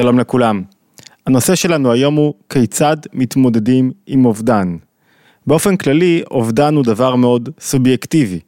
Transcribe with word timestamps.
שלום 0.00 0.18
לכולם. 0.18 0.62
הנושא 1.26 1.54
שלנו 1.54 1.92
היום 1.92 2.14
הוא 2.14 2.34
כיצד 2.48 2.96
מתמודדים 3.12 3.90
עם 4.06 4.24
אובדן. 4.24 4.76
באופן 5.46 5.76
כללי, 5.76 6.22
אובדן 6.30 6.74
הוא 6.74 6.84
דבר 6.84 7.16
מאוד 7.16 7.48
סובייקטיבי. 7.60 8.40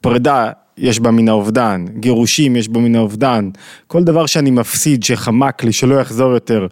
פרידה 0.00 0.50
יש 0.78 1.00
בה 1.00 1.10
מן 1.10 1.28
האובדן, 1.28 1.84
גירושים 1.98 2.56
יש 2.56 2.68
בה 2.68 2.80
מן 2.80 2.94
האובדן, 2.94 3.50
כל 3.86 4.04
דבר 4.04 4.26
שאני 4.26 4.50
מפסיד, 4.50 5.02
שחמק 5.02 5.64
לי, 5.64 5.72
שלא 5.72 5.94
יחזור 6.00 6.32
יותר, 6.32 6.66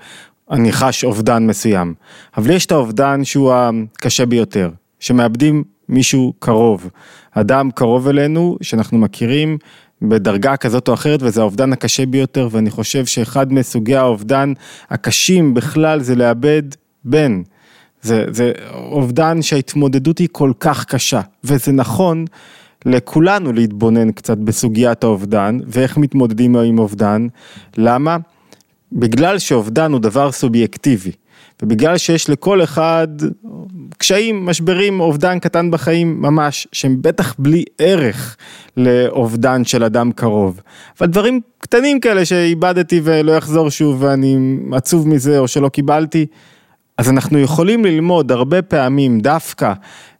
אני 0.51 0.73
חש 0.73 1.05
אובדן 1.05 1.47
מסוים. 1.47 1.95
אבל 2.37 2.51
יש 2.51 2.67
את 2.67 2.73
האובדן 2.73 3.25
שהוא 3.25 3.53
הקשה 3.53 4.27
ביותר, 4.27 4.71
שמאבדים 5.01 5.65
מישהו 5.89 6.33
קרוב, 6.39 6.91
אדם 7.33 7.71
קרוב 7.71 8.09
אלינו 8.09 8.57
שאנחנו 8.63 8.99
מכירים 8.99 9.59
בדרגה 10.03 10.57
כזאת 10.57 10.89
או 10.89 10.95
אחרת 10.95 11.21
וזה 11.23 11.41
האובדן 11.41 11.73
הקשה 11.73 12.07
ביותר 12.07 12.49
ואני 12.51 12.71
חושב 12.71 13.07
שאחד 13.07 13.53
מסוגי 13.53 13.97
האובדן 13.97 14.53
הקשים 14.91 15.55
בכלל 15.55 16.01
זה 16.01 16.15
לאבד 16.15 16.63
בן. 17.05 17.43
זה, 18.03 18.25
זה 18.31 18.53
אובדן 18.75 19.43
שההתמודדות 19.43 20.19
היא 20.19 20.29
כל 20.33 20.53
כך 20.61 20.85
קשה 20.85 21.21
וזה 21.45 21.73
נכון 21.73 22.25
לכולנו 22.87 23.53
להתבונן 23.53 24.13
קצת 24.13 24.39
בסוגיית 24.39 25.05
האובדן 25.05 25.59
ואיך 25.67 25.97
מתמודדים 25.97 26.57
עם 26.57 26.79
אובדן. 26.79 27.27
למה? 27.77 28.17
בגלל 28.93 29.39
שאובדן 29.39 29.93
הוא 29.93 30.01
דבר 30.01 30.33
סובייקטיבי. 30.33 31.13
ובגלל 31.63 31.99
שיש 31.99 32.31
לכל 32.31 32.63
אחד 32.63 33.09
קשיים, 33.99 34.47
משברים, 34.47 35.01
אובדן 35.01 35.39
קטן 35.39 35.71
בחיים 35.71 36.23
ממש, 36.23 36.69
שהם 36.73 36.97
בטח 37.01 37.35
בלי 37.39 37.65
ערך 37.79 38.37
לאובדן 38.77 39.65
של 39.65 39.85
אדם 39.85 40.13
קרוב. 40.13 40.61
אבל 41.01 41.07
דברים 41.09 41.41
קטנים 41.59 42.01
כאלה 42.01 42.25
שאיבדתי 42.25 43.01
ולא 43.05 43.33
יחזור 43.33 43.71
שוב 43.71 44.03
ואני 44.03 44.37
עצוב 44.73 45.09
מזה 45.09 45.39
או 45.39 45.49
שלא 45.49 45.69
קיבלתי, 45.69 46.27
אז 46.99 47.11
אנחנו 47.11 47.39
יכולים 47.39 47.85
ללמוד 47.85 48.33
הרבה 48.33 48.63
פעמים 48.63 49.21
דווקא 49.21 49.73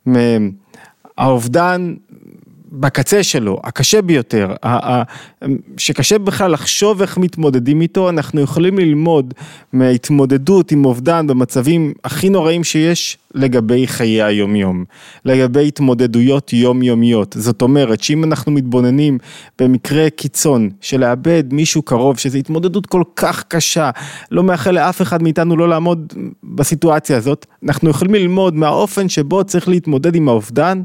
מהאובדן 0.05 1.93
בקצה 2.73 3.23
שלו, 3.23 3.59
הקשה 3.63 4.01
ביותר, 4.01 4.53
שקשה 5.77 6.17
בכלל 6.17 6.51
לחשוב 6.51 7.01
איך 7.01 7.17
מתמודדים 7.17 7.81
איתו, 7.81 8.09
אנחנו 8.09 8.41
יכולים 8.41 8.79
ללמוד 8.79 9.33
מההתמודדות 9.73 10.71
עם 10.71 10.85
אובדן 10.85 11.27
במצבים 11.27 11.93
הכי 12.03 12.29
נוראים 12.29 12.63
שיש 12.63 13.17
לגבי 13.33 13.87
חיי 13.87 14.23
היומיום, 14.23 14.85
לגבי 15.25 15.67
התמודדויות 15.67 16.53
יומיומיות. 16.53 17.35
זאת 17.39 17.61
אומרת 17.61 18.03
שאם 18.03 18.23
אנחנו 18.23 18.51
מתבוננים 18.51 19.17
במקרה 19.59 20.09
קיצון 20.09 20.69
של 20.81 20.99
לאבד 20.99 21.43
מישהו 21.53 21.81
קרוב, 21.81 22.17
שזו 22.17 22.37
התמודדות 22.37 22.85
כל 22.85 23.03
כך 23.15 23.43
קשה, 23.47 23.89
לא 24.31 24.43
מאחל 24.43 24.71
לאף 24.71 25.01
אחד 25.01 25.23
מאיתנו 25.23 25.57
לא 25.57 25.69
לעמוד 25.69 26.13
בסיטואציה 26.43 27.17
הזאת, 27.17 27.45
אנחנו 27.63 27.89
יכולים 27.89 28.13
ללמוד 28.13 28.55
מהאופן 28.55 29.09
שבו 29.09 29.43
צריך 29.43 29.67
להתמודד 29.67 30.15
עם 30.15 30.29
האובדן. 30.29 30.81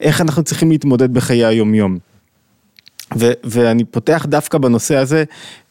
איך 0.00 0.20
אנחנו 0.20 0.42
צריכים 0.42 0.70
להתמודד 0.70 1.14
בחיי 1.14 1.44
היומיום. 1.44 1.98
ו- 3.18 3.32
ואני 3.44 3.84
פותח 3.84 4.26
דווקא 4.28 4.58
בנושא 4.58 4.96
הזה, 4.96 5.24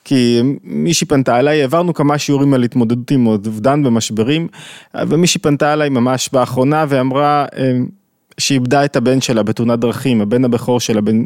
כי 0.04 0.42
מישהי 0.64 1.08
פנתה 1.08 1.40
אליי, 1.40 1.62
העברנו 1.62 1.94
כמה 1.94 2.18
שיעורים 2.18 2.54
על 2.54 2.64
התמודדות 2.64 3.12
עם 3.12 3.28
אובדן 3.28 3.86
ומשברים, 3.86 4.48
ומישהי 5.08 5.42
פנתה 5.42 5.74
אליי 5.74 5.90
ממש 5.90 6.30
באחרונה 6.34 6.86
ואמרה 6.90 7.46
אמ, 7.58 7.86
שאיבדה 8.38 8.86
את 8.86 8.96
הבן 8.96 9.22
שלה 9.22 9.44
בתאונת 9.44 9.80
דרכים, 9.80 10.22
הבן 10.22 10.46
הבכור 10.46 10.80
שלה 10.80 11.02
בן 11.02 11.26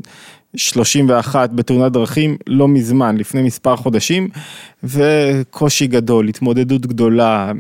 31 0.56 1.50
בתאונת 1.50 1.92
דרכים 1.92 2.38
לא 2.48 2.68
מזמן, 2.68 3.18
לפני 3.18 3.42
מספר 3.42 3.76
חודשים, 3.76 4.28
וקושי 4.84 5.88
גדול, 5.88 6.28
התמודדות 6.28 6.86
גדולה, 6.86 7.52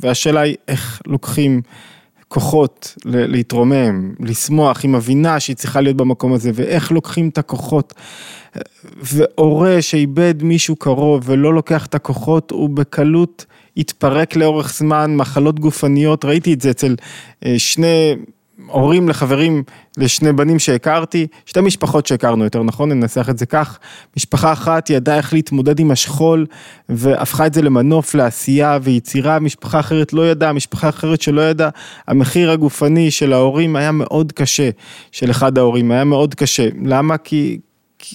והשאלה 0.00 0.40
היא 0.40 0.56
איך 0.68 1.02
לוקחים 1.06 1.60
כוחות 2.28 2.96
להתרומם, 3.04 4.14
לשמוח, 4.20 4.82
היא 4.82 4.90
מבינה 4.90 5.40
שהיא 5.40 5.56
צריכה 5.56 5.80
להיות 5.80 5.96
במקום 5.96 6.32
הזה, 6.32 6.50
ואיך 6.54 6.92
לוקחים 6.92 7.28
את 7.28 7.38
הכוחות. 7.38 7.94
והורה 9.02 9.82
שאיבד 9.82 10.42
מישהו 10.42 10.76
קרוב 10.76 11.22
ולא 11.26 11.54
לוקח 11.54 11.86
את 11.86 11.94
הכוחות, 11.94 12.50
הוא 12.50 12.70
בקלות 12.70 13.46
יתפרק 13.76 14.36
לאורך 14.36 14.74
זמן, 14.74 15.16
מחלות 15.16 15.60
גופניות, 15.60 16.24
ראיתי 16.24 16.52
את 16.52 16.60
זה 16.60 16.70
אצל 16.70 16.96
אה, 17.44 17.54
שני 17.58 18.14
הורים 18.66 19.08
לחברים 19.08 19.62
לשני 19.98 20.32
בנים 20.32 20.58
שהכרתי, 20.58 21.26
שתי 21.46 21.60
משפחות 21.60 22.06
שהכרנו 22.06 22.44
יותר 22.44 22.62
נכון, 22.62 22.92
ננסח 22.92 23.28
את 23.30 23.38
זה 23.38 23.46
כך, 23.46 23.78
משפחה 24.16 24.52
אחת 24.52 24.90
ידעה 24.90 25.16
איך 25.16 25.32
להתמודד 25.32 25.80
עם 25.80 25.90
השכול 25.90 26.46
והפכה 26.88 27.46
את 27.46 27.54
זה 27.54 27.62
למנוף 27.62 28.14
לעשייה 28.14 28.78
ויצירה, 28.82 29.38
משפחה 29.38 29.80
אחרת 29.80 30.12
לא 30.12 30.30
ידעה, 30.30 30.52
משפחה 30.52 30.88
אחרת 30.88 31.20
שלא 31.22 31.50
ידעה, 31.50 31.70
המחיר 32.08 32.50
הגופני 32.50 33.10
של 33.10 33.32
ההורים 33.32 33.76
היה 33.76 33.92
מאוד 33.92 34.32
קשה, 34.32 34.70
של 35.12 35.30
אחד 35.30 35.58
ההורים, 35.58 35.90
היה 35.90 36.04
מאוד 36.04 36.34
קשה, 36.34 36.68
למה? 36.84 37.18
כי... 37.18 37.58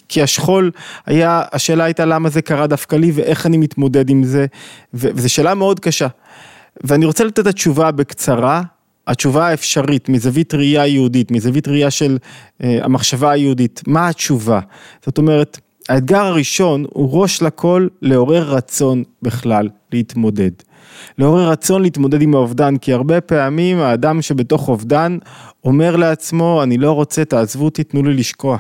כי 0.08 0.22
השכול 0.22 0.72
היה, 1.06 1.42
השאלה 1.52 1.84
הייתה 1.84 2.06
למה 2.06 2.30
זה 2.30 2.42
קרה 2.42 2.68
דווקא 2.68 2.96
לי 2.96 3.12
ואיך 3.12 3.46
אני 3.46 3.58
מתמודד 3.58 4.10
עם 4.10 4.24
זה, 4.24 4.46
וזו 4.94 5.30
שאלה 5.30 5.54
מאוד 5.54 5.80
קשה. 5.80 6.08
ואני 6.84 7.06
רוצה 7.06 7.24
לתת 7.24 7.40
את 7.40 7.48
התשובה 7.48 7.92
בקצרה, 7.92 8.62
התשובה 9.08 9.48
האפשרית 9.48 10.10
מזווית 10.10 10.54
ראייה 10.54 10.88
יהודית, 10.88 11.32
מזווית 11.32 11.68
ראייה 11.68 11.92
של 11.92 12.18
אה, 12.64 12.80
המחשבה 12.82 13.32
היהודית, 13.32 13.82
מה 13.88 14.08
התשובה? 14.08 14.60
זאת 15.06 15.18
אומרת, 15.18 15.60
האתגר 15.90 16.22
הראשון 16.22 16.86
הוא 16.90 17.22
ראש 17.22 17.42
לכל 17.42 17.88
לעורר 18.02 18.44
רצון 18.44 19.04
בכלל 19.22 19.70
להתמודד. 19.92 20.52
לעורר 21.18 21.50
רצון 21.50 21.82
להתמודד 21.82 22.22
עם 22.22 22.36
האובדן, 22.36 22.78
כי 22.78 22.94
הרבה 22.94 23.22
פעמים 23.22 23.80
האדם 23.80 24.22
שבתוך 24.22 24.70
אובדן 24.70 25.18
אומר 25.64 25.96
לעצמו, 25.96 26.64
אני 26.64 26.78
לא 26.78 26.92
רוצה, 26.92 27.26
תעזבו 27.26 27.66
אותי, 27.66 27.84
תנו 27.84 28.04
לי 28.04 28.14
לשקוע. 28.14 28.58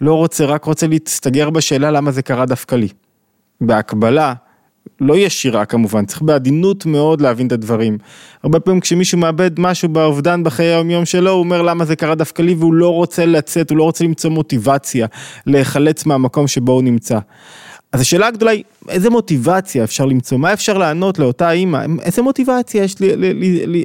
לא 0.00 0.14
רוצה, 0.14 0.44
רק 0.44 0.64
רוצה 0.64 0.86
להסתגר 0.86 1.50
בשאלה 1.50 1.90
למה 1.90 2.10
זה 2.10 2.22
קרה 2.22 2.46
דווקא 2.46 2.74
לי. 2.74 2.88
בהקבלה, 3.60 4.34
לא 5.00 5.16
ישירה 5.16 5.64
כמובן, 5.64 6.06
צריך 6.06 6.22
בעדינות 6.22 6.86
מאוד 6.86 7.20
להבין 7.20 7.46
את 7.46 7.52
הדברים. 7.52 7.98
הרבה 8.42 8.60
פעמים 8.60 8.80
כשמישהו 8.80 9.18
מאבד 9.18 9.60
משהו 9.60 9.88
באובדן 9.88 10.44
בחיי 10.44 10.66
היום 10.66 10.90
יום 10.90 11.04
שלו, 11.04 11.30
הוא 11.30 11.40
אומר 11.40 11.62
למה 11.62 11.84
זה 11.84 11.96
קרה 11.96 12.14
דווקא 12.14 12.42
לי 12.42 12.54
והוא 12.54 12.74
לא 12.74 12.88
רוצה 12.88 13.26
לצאת, 13.26 13.70
הוא 13.70 13.78
לא 13.78 13.82
רוצה 13.82 14.04
למצוא 14.04 14.30
מוטיבציה 14.30 15.06
להיחלץ 15.46 16.06
מהמקום 16.06 16.46
שבו 16.46 16.72
הוא 16.72 16.82
נמצא. 16.82 17.18
אז 17.94 18.00
השאלה 18.00 18.26
הגדולה 18.26 18.50
היא, 18.50 18.64
איזה 18.88 19.10
מוטיבציה 19.10 19.84
אפשר 19.84 20.04
למצוא? 20.04 20.38
מה 20.38 20.52
אפשר 20.52 20.78
לענות 20.78 21.18
לאותה 21.18 21.50
אימא? 21.50 21.84
איזה 22.02 22.22
מוטיבציה 22.22 22.84
יש 22.84 22.94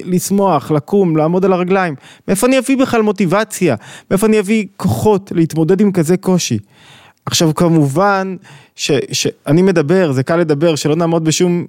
לשמוח, 0.05 0.71
לקום, 0.71 1.17
לעמוד 1.17 1.45
על 1.45 1.53
הרגליים? 1.53 1.95
מאיפה 2.27 2.47
אני 2.47 2.59
אביא 2.59 2.77
בכלל 2.77 3.01
מוטיבציה? 3.01 3.75
מאיפה 4.11 4.27
אני 4.27 4.39
אביא 4.39 4.65
כוחות 4.77 5.31
להתמודד 5.35 5.81
עם 5.81 5.91
כזה 5.91 6.17
קושי? 6.17 6.59
עכשיו 7.25 7.55
כמובן 7.55 8.35
שאני 8.75 9.61
מדבר, 9.61 10.11
זה 10.11 10.23
קל 10.23 10.37
לדבר, 10.37 10.75
שלא 10.75 10.95
נעמוד 10.95 11.23
בשום, 11.23 11.65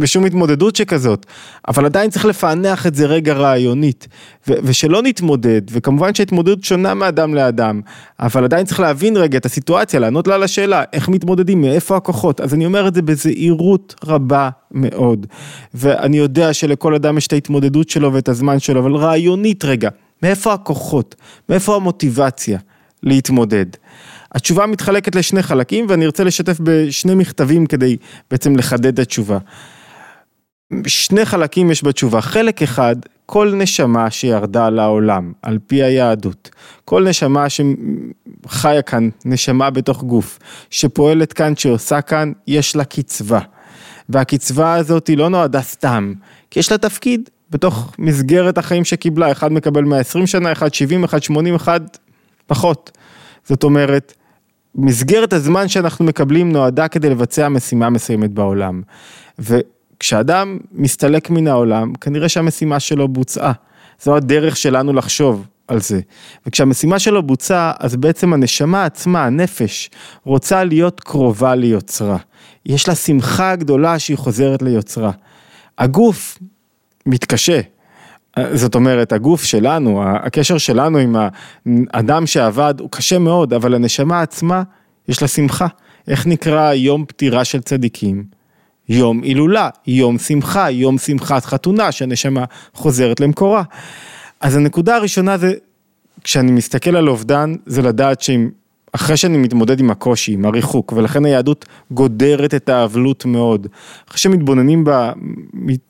בשום 0.00 0.24
התמודדות 0.24 0.76
שכזאת, 0.76 1.26
אבל 1.68 1.84
עדיין 1.84 2.10
צריך 2.10 2.24
לפענח 2.24 2.86
את 2.86 2.94
זה 2.94 3.06
רגע 3.06 3.32
רעיונית, 3.32 4.08
ו, 4.48 4.52
ושלא 4.62 5.02
נתמודד, 5.02 5.62
וכמובן 5.70 6.14
שההתמודדות 6.14 6.64
שונה 6.64 6.94
מאדם 6.94 7.34
לאדם, 7.34 7.80
אבל 8.20 8.44
עדיין 8.44 8.66
צריך 8.66 8.80
להבין 8.80 9.16
רגע 9.16 9.38
את 9.38 9.46
הסיטואציה, 9.46 10.00
לענות 10.00 10.28
לה 10.28 10.34
על 10.34 10.42
השאלה, 10.42 10.82
איך 10.92 11.08
מתמודדים, 11.08 11.60
מאיפה 11.60 11.96
הכוחות, 11.96 12.40
אז 12.40 12.54
אני 12.54 12.66
אומר 12.66 12.88
את 12.88 12.94
זה 12.94 13.02
בזהירות 13.02 13.94
רבה 14.04 14.48
מאוד, 14.70 15.26
ואני 15.74 16.18
יודע 16.18 16.52
שלכל 16.52 16.94
אדם 16.94 17.18
יש 17.18 17.26
את 17.26 17.32
ההתמודדות 17.32 17.90
שלו 17.90 18.12
ואת 18.12 18.28
הזמן 18.28 18.58
שלו, 18.58 18.80
אבל 18.80 18.94
רעיונית 18.94 19.64
רגע, 19.64 19.88
מאיפה 20.22 20.52
הכוחות, 20.52 21.14
מאיפה 21.48 21.76
המוטיבציה 21.76 22.58
להתמודד. 23.02 23.66
התשובה 24.32 24.66
מתחלקת 24.66 25.14
לשני 25.14 25.42
חלקים 25.42 25.86
ואני 25.88 26.04
ארצה 26.06 26.24
לשתף 26.24 26.56
בשני 26.60 27.14
מכתבים 27.14 27.66
כדי 27.66 27.96
בעצם 28.30 28.56
לחדד 28.56 28.86
את 28.86 28.98
התשובה. 28.98 29.38
שני 30.86 31.24
חלקים 31.24 31.70
יש 31.70 31.84
בתשובה, 31.84 32.20
חלק 32.20 32.62
אחד, 32.62 32.96
כל 33.26 33.52
נשמה 33.56 34.10
שירדה 34.10 34.70
לעולם, 34.70 35.32
על 35.42 35.58
פי 35.66 35.82
היהדות, 35.82 36.50
כל 36.84 37.08
נשמה 37.08 37.46
שחיה 37.48 38.82
כאן, 38.82 39.08
נשמה 39.24 39.70
בתוך 39.70 40.02
גוף, 40.02 40.38
שפועלת 40.70 41.32
כאן, 41.32 41.56
שעושה 41.56 42.00
כאן, 42.00 42.32
יש 42.46 42.76
לה 42.76 42.84
קצבה. 42.84 43.40
והקצבה 44.08 44.74
הזאת 44.74 45.06
היא 45.06 45.18
לא 45.18 45.28
נועדה 45.28 45.62
סתם, 45.62 46.12
כי 46.50 46.60
יש 46.60 46.72
לה 46.72 46.78
תפקיד 46.78 47.30
בתוך 47.50 47.94
מסגרת 47.98 48.58
החיים 48.58 48.84
שקיבלה, 48.84 49.32
אחד 49.32 49.52
מקבל 49.52 49.84
120 49.84 50.26
שנה, 50.26 50.52
אחד 50.52 50.74
70, 50.74 51.04
אחד 51.04 51.22
80, 51.22 51.54
אחד 51.54 51.80
פחות. 52.46 52.90
זאת 53.44 53.64
אומרת, 53.64 54.14
מסגרת 54.74 55.32
הזמן 55.32 55.68
שאנחנו 55.68 56.04
מקבלים 56.04 56.52
נועדה 56.52 56.88
כדי 56.88 57.10
לבצע 57.10 57.48
משימה 57.48 57.90
מסוימת 57.90 58.30
בעולם. 58.30 58.82
וכשאדם 59.38 60.58
מסתלק 60.72 61.30
מן 61.30 61.48
העולם, 61.48 61.92
כנראה 62.00 62.28
שהמשימה 62.28 62.80
שלו 62.80 63.08
בוצעה. 63.08 63.52
זו 64.02 64.16
הדרך 64.16 64.56
שלנו 64.56 64.92
לחשוב 64.92 65.46
על 65.68 65.80
זה. 65.80 66.00
וכשהמשימה 66.46 66.98
שלו 66.98 67.22
בוצעה, 67.22 67.72
אז 67.78 67.96
בעצם 67.96 68.32
הנשמה 68.32 68.84
עצמה, 68.84 69.24
הנפש, 69.24 69.90
רוצה 70.24 70.64
להיות 70.64 71.00
קרובה 71.00 71.54
ליוצרה. 71.54 72.16
יש 72.66 72.88
לה 72.88 72.94
שמחה 72.94 73.56
גדולה 73.56 73.98
שהיא 73.98 74.16
חוזרת 74.16 74.62
ליוצרה. 74.62 75.10
הגוף 75.78 76.38
מתקשה. 77.06 77.60
זאת 78.52 78.74
אומרת, 78.74 79.12
הגוף 79.12 79.44
שלנו, 79.44 80.02
הקשר 80.04 80.58
שלנו 80.58 80.98
עם 80.98 81.16
האדם 81.92 82.26
שעבד 82.26 82.74
הוא 82.80 82.90
קשה 82.90 83.18
מאוד, 83.18 83.52
אבל 83.52 83.74
הנשמה 83.74 84.20
עצמה, 84.20 84.62
יש 85.08 85.22
לה 85.22 85.28
שמחה. 85.28 85.66
איך 86.08 86.26
נקרא 86.26 86.72
יום 86.72 87.04
פטירה 87.04 87.44
של 87.44 87.60
צדיקים? 87.60 88.24
יום 88.88 89.22
הילולה, 89.22 89.68
יום 89.86 90.18
שמחה, 90.18 90.70
יום 90.70 90.98
שמחת 90.98 91.44
חתונה, 91.44 91.92
שהנשמה 91.92 92.44
חוזרת 92.74 93.20
למקורה. 93.20 93.62
אז 94.40 94.56
הנקודה 94.56 94.96
הראשונה 94.96 95.38
זה, 95.38 95.54
כשאני 96.24 96.52
מסתכל 96.52 96.96
על 96.96 97.08
אובדן, 97.08 97.54
זה 97.66 97.82
לדעת 97.82 98.20
שאם, 98.20 98.50
אחרי 98.92 99.16
שאני 99.16 99.38
מתמודד 99.38 99.80
עם 99.80 99.90
הקושי, 99.90 100.32
עם 100.32 100.44
הריחוק, 100.44 100.92
ולכן 100.92 101.24
היהדות 101.24 101.64
גודרת 101.90 102.54
את 102.54 102.68
האבלות 102.68 103.24
מאוד, 103.24 103.66
אחרי 104.08 104.18
שמתבוננים 104.18 104.84
בה, 104.84 105.12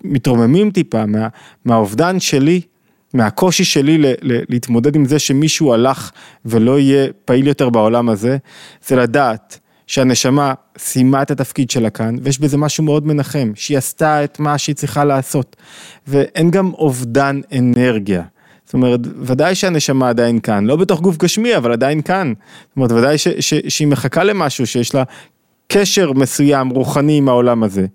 מתרוממים 0.04 0.70
טיפה 0.70 1.06
מה, 1.06 1.28
מהאובדן 1.64 2.20
שלי, 2.20 2.60
מהקושי 3.14 3.64
שלי 3.64 3.98
ל, 3.98 4.06
ל, 4.06 4.40
להתמודד 4.48 4.96
עם 4.96 5.04
זה 5.04 5.18
שמישהו 5.18 5.72
הלך 5.72 6.10
ולא 6.44 6.78
יהיה 6.78 7.08
פעיל 7.24 7.46
יותר 7.46 7.70
בעולם 7.70 8.08
הזה, 8.08 8.36
זה 8.86 8.96
לדעת 8.96 9.58
שהנשמה 9.86 10.54
סיימה 10.78 11.22
את 11.22 11.30
התפקיד 11.30 11.70
שלה 11.70 11.90
כאן, 11.90 12.16
ויש 12.22 12.38
בזה 12.38 12.56
משהו 12.56 12.84
מאוד 12.84 13.06
מנחם, 13.06 13.52
שהיא 13.54 13.78
עשתה 13.78 14.24
את 14.24 14.40
מה 14.40 14.58
שהיא 14.58 14.76
צריכה 14.76 15.04
לעשות, 15.04 15.56
ואין 16.06 16.50
גם 16.50 16.72
אובדן 16.74 17.40
אנרגיה. 17.58 18.22
זאת 18.70 18.74
אומרת, 18.74 19.00
ודאי 19.20 19.54
שהנשמה 19.54 20.08
עדיין 20.08 20.40
כאן, 20.40 20.66
לא 20.66 20.76
בתוך 20.76 21.00
גוף 21.00 21.16
גשמי, 21.16 21.56
אבל 21.56 21.72
עדיין 21.72 22.02
כאן. 22.02 22.32
זאת 22.68 22.76
אומרת, 22.76 22.92
ודאי 22.92 23.18
ש, 23.18 23.28
ש, 23.28 23.54
שהיא 23.68 23.88
מחכה 23.88 24.24
למשהו, 24.24 24.66
שיש 24.66 24.94
לה 24.94 25.02
קשר 25.68 26.12
מסוים, 26.12 26.68
רוחני 26.68 27.18
עם 27.18 27.28
העולם 27.28 27.62
הזה. 27.62 27.86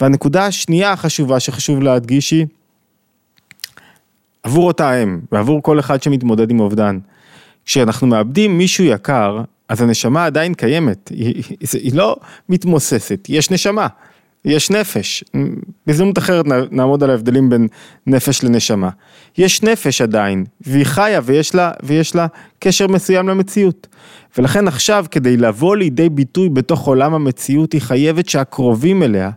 והנקודה 0.00 0.46
השנייה 0.46 0.92
החשובה 0.92 1.40
שחשוב 1.40 1.82
להדגיש 1.82 2.30
היא, 2.30 2.46
עבור 4.42 4.66
אותה 4.66 5.02
אם, 5.02 5.20
ועבור 5.32 5.62
כל 5.62 5.80
אחד 5.80 6.02
שמתמודד 6.02 6.50
עם 6.50 6.60
אובדן, 6.60 6.98
כשאנחנו 7.64 8.06
מאבדים 8.06 8.58
מישהו 8.58 8.84
יקר, 8.84 9.40
אז 9.68 9.82
הנשמה 9.82 10.26
עדיין 10.26 10.54
קיימת, 10.54 11.08
היא, 11.08 11.42
היא, 11.60 11.68
היא 11.72 11.94
לא 11.94 12.16
מתמוססת, 12.48 13.26
יש 13.28 13.50
נשמה, 13.50 13.86
יש 14.46 14.70
נפש. 14.70 15.24
בהזדמנות 15.86 16.18
אחרת 16.18 16.44
נעמוד 16.70 17.02
על 17.02 17.10
ההבדלים 17.10 17.50
בין 17.50 17.68
נפש 18.06 18.44
לנשמה. 18.44 18.90
יש 19.38 19.62
נפש 19.62 20.00
עדיין, 20.00 20.44
והיא 20.60 20.84
חיה 20.84 21.20
ויש 21.24 21.54
לה, 21.54 21.70
ויש 21.82 22.14
לה 22.14 22.26
קשר 22.58 22.86
מסוים 22.86 23.28
למציאות. 23.28 23.86
ולכן 24.38 24.68
עכשיו 24.68 25.04
כדי 25.10 25.36
לבוא 25.36 25.76
לידי 25.76 26.08
ביטוי 26.08 26.48
בתוך 26.48 26.86
עולם 26.86 27.14
המציאות, 27.14 27.72
היא 27.72 27.80
חייבת 27.80 28.28
שהקרובים 28.28 29.02
אליה 29.02 29.30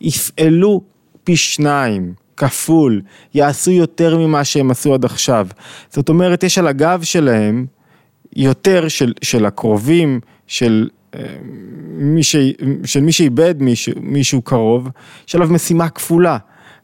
יפעלו 0.00 0.80
פי 1.24 1.36
שניים. 1.36 2.12
כפול, 2.36 3.00
יעשו 3.34 3.70
יותר 3.70 4.18
ממה 4.18 4.44
שהם 4.44 4.70
עשו 4.70 4.94
עד 4.94 5.04
עכשיו. 5.04 5.46
זאת 5.90 6.08
אומרת, 6.08 6.42
יש 6.42 6.58
על 6.58 6.66
הגב 6.66 7.00
שלהם 7.02 7.66
יותר 8.36 8.88
של, 8.88 9.12
של 9.22 9.46
הקרובים, 9.46 10.20
של 10.46 10.88
מי, 11.88 12.22
ש, 12.22 12.36
של 12.84 13.00
מי 13.00 13.12
שאיבד 13.12 13.54
מישהו, 13.62 13.92
מישהו 14.00 14.42
קרוב, 14.42 14.88
יש 15.28 15.34
עליו 15.34 15.48
משימה 15.48 15.88
כפולה. 15.88 16.38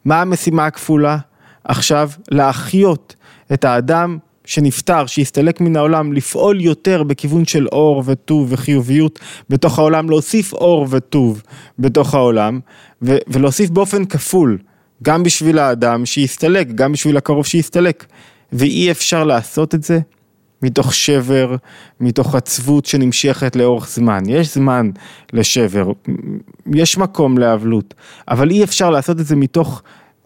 מה 0.04 0.20
המשימה 0.20 0.66
הכפולה? 0.66 1.18
עכשיו, 1.64 2.10
להחיות 2.30 3.16
את 3.52 3.64
האדם 3.64 4.18
שנפטר, 4.44 5.06
שהסתלק 5.06 5.60
מן 5.60 5.76
העולם, 5.76 6.12
לפעול 6.12 6.60
יותר 6.60 7.02
בכיוון 7.02 7.44
של 7.44 7.68
אור 7.68 8.02
וטוב 8.06 8.48
וחיוביות 8.52 9.18
בתוך 9.50 9.78
העולם, 9.78 10.10
להוסיף 10.10 10.52
אור 10.52 10.86
וטוב 10.90 11.42
בתוך 11.78 12.14
העולם, 12.14 12.60
ו- 13.02 13.18
ולהוסיף 13.26 13.70
באופן 13.70 14.04
כפול, 14.04 14.58
גם 15.02 15.22
בשביל 15.22 15.58
האדם 15.58 16.06
שהסתלק, 16.06 16.68
גם 16.74 16.92
בשביל 16.92 17.16
הקרוב 17.16 17.46
שהסתלק. 17.46 18.06
ואי 18.52 18.90
אפשר 18.90 19.24
לעשות 19.24 19.74
את 19.74 19.82
זה 19.82 20.00
מתוך 20.62 20.94
שבר, 20.94 21.56
מתוך 22.00 22.34
עצבות 22.34 22.86
שנמשכת 22.86 23.56
לאורך 23.56 23.88
זמן. 23.88 24.22
יש 24.26 24.54
זמן 24.54 24.90
לשבר, 25.32 25.92
יש 26.74 26.98
מקום 26.98 27.38
לאבלות, 27.38 27.94
אבל 28.28 28.50
אי 28.50 28.64
אפשר 28.64 28.90
לעשות 28.90 29.20
את 29.20 29.26
זה 29.26 29.36
מתוך 29.36 29.82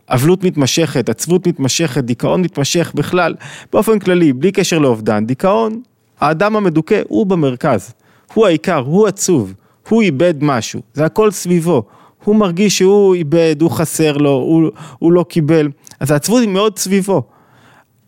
אבלות 0.09 0.45
מתמשכת, 0.45 1.09
עצבות 1.09 1.47
מתמשכת, 1.47 2.05
דיכאון 2.05 2.43
מתמשך 2.43 2.93
בכלל, 2.95 3.35
באופן 3.73 3.99
כללי, 3.99 4.33
בלי 4.33 4.53
קשר 4.53 4.79
לאובדן, 4.79 5.27
דיכאון, 5.27 5.81
האדם 6.21 6.57
המדוכא 6.57 7.03
הוא 7.09 7.27
במרכז, 7.27 7.95
הוא 8.35 8.47
העיקר, 8.47 8.79
הוא 8.79 9.07
עצוב, 9.07 9.55
הוא 9.89 10.03
איבד 10.03 10.35
משהו, 10.41 10.81
זה 10.95 11.05
הכל 11.05 11.31
סביבו, 11.31 11.83
הוא 12.25 12.37
מרגיש 12.37 12.79
שהוא 12.79 13.15
איבד, 13.15 13.57
הוא 13.61 13.71
חסר 13.71 14.17
לו, 14.17 14.31
הוא, 14.31 14.71
הוא 14.99 15.13
לא 15.13 15.25
קיבל, 15.29 15.69
אז 16.01 16.11
העצבות 16.11 16.41
היא 16.41 16.49
מאוד 16.49 16.79
סביבו. 16.79 17.23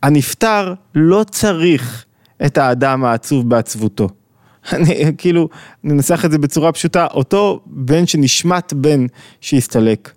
הנפטר 0.02 0.74
לא 0.94 1.24
צריך 1.30 2.04
את 2.46 2.58
האדם 2.58 3.04
העצוב 3.04 3.48
בעצבותו. 3.48 4.08
אני 4.72 5.12
כאילו, 5.18 5.48
ננסח 5.84 6.24
את 6.24 6.30
זה 6.30 6.38
בצורה 6.38 6.72
פשוטה, 6.72 7.06
אותו 7.06 7.60
בן 7.66 8.06
שנשמט 8.06 8.72
בן 8.72 9.06
שהסתלק, 9.40 10.12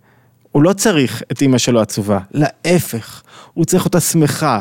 הוא 0.51 0.63
לא 0.63 0.73
צריך 0.73 1.23
את 1.31 1.41
אימא 1.41 1.57
שלו 1.57 1.81
עצובה, 1.81 2.19
להפך, 2.31 3.23
הוא 3.53 3.65
צריך 3.65 3.85
אותה 3.85 3.99
שמחה 3.99 4.59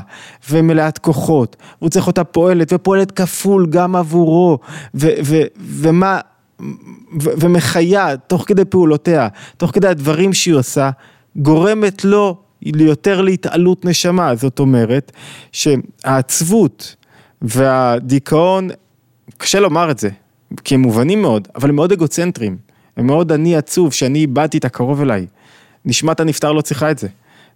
ומלאת 0.51 0.99
כוחות, 0.99 1.57
הוא 1.79 1.91
צריך 1.91 2.07
אותה 2.07 2.25
פועלת 2.25 2.73
ופועלת 2.73 3.11
כפול 3.11 3.67
גם 3.71 3.97
עבורו, 3.97 4.59
ו- 4.95 5.09
ו- 5.25 5.43
ומה, 5.59 6.21
ו- 7.23 7.31
ומחיה 7.41 8.17
תוך 8.17 8.45
כדי 8.47 8.65
פעולותיה, 8.65 9.29
תוך 9.57 9.71
כדי 9.71 9.89
הדברים 9.89 10.33
שהיא 10.33 10.55
עושה, 10.55 10.91
גורמת 11.37 12.05
לו 12.05 12.37
ליותר 12.63 13.21
להתעלות 13.21 13.85
נשמה, 13.85 14.35
זאת 14.35 14.59
אומרת 14.59 15.13
שהעצבות 15.53 16.97
והדיכאון, 17.43 18.69
קשה 19.39 19.61
לומר 19.61 19.91
את 19.91 19.99
זה, 19.99 20.11
כי 20.65 20.75
הם 20.75 20.81
מובנים 20.81 21.23
מאוד, 21.23 21.49
אבל 21.55 21.69
הם 21.69 21.77
מאוד 21.77 21.93
אגוצנטריים, 21.93 22.57
הם 22.97 23.07
מאוד 23.07 23.33
אני 23.33 23.57
עצוב 23.57 23.93
שאני 23.93 24.19
איבדתי 24.19 24.59
את 24.59 24.65
הקרוב 24.65 25.01
אליי. 25.01 25.27
נשמת 25.85 26.21
הנפטר 26.21 26.53
לא 26.53 26.61
צריכה 26.61 26.91
את 26.91 26.99
זה. 26.99 27.09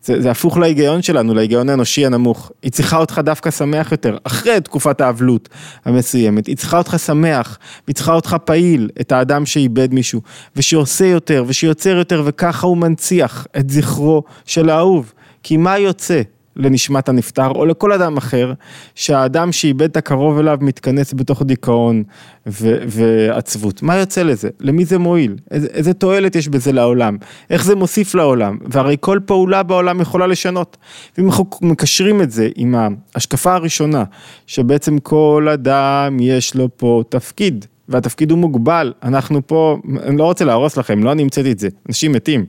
זה, 0.03 0.21
זה 0.21 0.31
הפוך 0.31 0.59
להיגיון 0.59 1.03
שלנו, 1.03 1.35
להיגיון 1.35 1.69
האנושי 1.69 2.07
הנמוך. 2.07 2.53
היא 2.63 2.73
צריכה 2.73 2.97
אותך 2.97 3.21
דווקא 3.25 3.51
שמח 3.51 3.93
יותר, 3.93 4.17
אחרי 4.25 4.61
תקופת 4.61 5.01
האבלות 5.01 5.49
המסוימת. 5.85 6.47
היא 6.47 6.57
צריכה 6.57 6.79
אותך 6.79 6.97
שמח, 6.99 7.59
היא 7.87 7.95
צריכה 7.95 8.15
אותך 8.15 8.37
פעיל, 8.45 8.91
את 9.01 9.13
האדם 9.13 9.47
שאיבד 9.47 9.95
מישהו, 9.95 10.21
ושעושה 10.57 11.07
יותר, 11.07 11.45
ושיוצר 11.47 11.97
יותר, 11.97 12.23
וככה 12.27 12.67
הוא 12.67 12.77
מנציח 12.77 13.47
את 13.59 13.71
זכרו 13.71 14.23
של 14.45 14.71
האהוב. 14.71 15.13
כי 15.43 15.57
מה 15.57 15.79
יוצא? 15.79 16.23
לנשמת 16.57 17.09
הנפטר 17.09 17.49
או 17.49 17.67
לכל 17.67 17.93
אדם 17.93 18.17
אחר, 18.17 18.53
שהאדם 18.95 19.53
שאיבד 19.53 19.83
את 19.91 19.97
הקרוב 19.97 20.39
אליו 20.39 20.59
מתכנס 20.61 21.15
בתוך 21.15 21.43
דיכאון 21.43 22.03
ו- 22.47 22.79
ועצבות. 22.87 23.83
מה 23.83 23.97
יוצא 23.97 24.23
לזה? 24.23 24.49
למי 24.61 24.85
זה 24.85 24.99
מועיל? 24.99 25.37
איזה, 25.51 25.69
איזה 25.73 25.95
תועלת 25.95 26.37
יש 26.37 26.49
בזה 26.49 26.73
לעולם? 26.73 27.17
איך 27.51 27.65
זה 27.65 27.75
מוסיף 27.75 28.15
לעולם? 28.15 28.59
והרי 28.67 28.97
כל 29.01 29.19
פעולה 29.27 29.63
בעולם 29.63 30.01
יכולה 30.01 30.27
לשנות. 30.27 30.77
ואם 31.19 31.27
אנחנו 31.27 31.47
מקשרים 31.63 32.23
את 32.23 32.31
זה 32.31 32.49
עם 32.57 32.75
ההשקפה 33.15 33.55
הראשונה, 33.55 34.05
שבעצם 34.47 34.99
כל 34.99 35.49
אדם 35.55 36.17
יש 36.21 36.55
לו 36.55 36.69
פה 36.77 37.03
תפקיד. 37.09 37.65
והתפקיד 37.89 38.31
הוא 38.31 38.39
מוגבל, 38.39 38.93
אנחנו 39.03 39.47
פה, 39.47 39.79
אני 40.03 40.17
לא 40.17 40.25
רוצה 40.25 40.45
להרוס 40.45 40.77
לכם, 40.77 41.05
לא 41.05 41.13
אני 41.13 41.23
המצאתי 41.23 41.53
את 41.53 41.59
זה, 41.59 41.69
אנשים 41.89 42.13
מתים, 42.13 42.45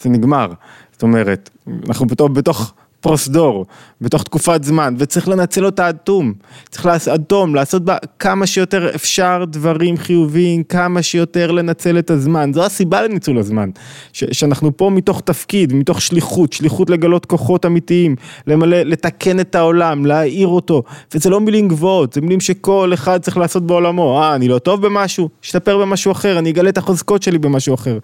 זה 0.00 0.08
נגמר. 0.08 0.52
זאת 0.92 1.02
אומרת, 1.02 1.50
אנחנו 1.88 2.06
בתוך, 2.06 2.30
בתוך 2.30 2.74
פרוזדור, 3.02 3.66
בתוך 4.00 4.22
תקופת 4.22 4.64
זמן, 4.64 4.94
וצריך 4.98 5.28
לנצל 5.28 5.66
אותה 5.66 5.86
עד 5.86 5.96
תום. 6.04 6.32
צריך 6.70 6.86
לעשות 6.86 7.14
עד 7.14 7.22
תום, 7.22 7.54
לעשות 7.54 7.84
בה 7.84 7.96
כמה 8.18 8.46
שיותר 8.46 8.94
אפשר 8.94 9.44
דברים 9.48 9.96
חיוביים, 9.96 10.62
כמה 10.62 11.02
שיותר 11.02 11.50
לנצל 11.50 11.98
את 11.98 12.10
הזמן. 12.10 12.52
זו 12.54 12.64
הסיבה 12.64 13.02
לניצול 13.02 13.38
הזמן. 13.38 13.70
ש- 14.12 14.24
שאנחנו 14.32 14.76
פה 14.76 14.90
מתוך 14.90 15.20
תפקיד, 15.20 15.72
מתוך 15.72 16.02
שליחות, 16.02 16.52
שליחות 16.52 16.90
לגלות 16.90 17.26
כוחות 17.26 17.66
אמיתיים, 17.66 18.16
למלא, 18.46 18.82
לתקן 18.82 19.40
את 19.40 19.54
העולם, 19.54 20.06
להאיר 20.06 20.48
אותו. 20.48 20.82
וזה 21.14 21.30
לא 21.30 21.40
מילים 21.40 21.68
גבוהות, 21.68 22.12
זה 22.12 22.20
מילים 22.20 22.40
שכל 22.40 22.90
אחד 22.94 23.22
צריך 23.22 23.36
לעשות 23.36 23.66
בעולמו. 23.66 24.20
אה, 24.20 24.34
אני 24.34 24.48
לא 24.48 24.58
טוב 24.58 24.86
במשהו? 24.86 25.28
אשתפר 25.44 25.78
במשהו 25.78 26.12
אחר, 26.12 26.38
אני 26.38 26.50
אגלה 26.50 26.68
את 26.68 26.78
החוזקות 26.78 27.22
שלי 27.22 27.38
במשהו 27.38 27.74
אחר. 27.74 27.98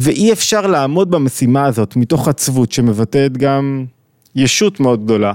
ואי 0.00 0.32
אפשר 0.32 0.66
לעמוד 0.66 1.10
במשימה 1.10 1.64
הזאת 1.64 1.96
מתוך 1.96 2.28
עצבות 2.28 2.72
שמבטאת 2.72 3.36
גם 3.36 3.84
ישות 4.36 4.80
מאוד 4.80 5.04
גדולה 5.04 5.32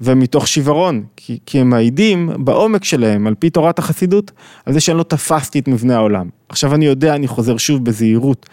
ומתוך 0.00 0.48
שיוורון, 0.48 1.04
כי, 1.16 1.38
כי 1.46 1.58
הם 1.58 1.70
מעידים 1.70 2.30
בעומק 2.38 2.84
שלהם, 2.84 3.26
על 3.26 3.34
פי 3.34 3.50
תורת 3.50 3.78
החסידות, 3.78 4.30
על 4.66 4.72
זה 4.72 4.80
שאני 4.80 4.98
לא 4.98 5.02
תפסתי 5.02 5.58
את 5.58 5.68
מבנה 5.68 5.96
העולם. 5.96 6.28
עכשיו 6.48 6.74
אני 6.74 6.86
יודע, 6.86 7.14
אני 7.14 7.28
חוזר 7.28 7.56
שוב 7.56 7.84
בזהירות, 7.84 8.46